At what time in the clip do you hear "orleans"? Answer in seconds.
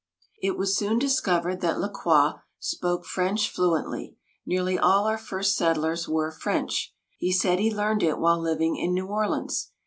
9.05-9.69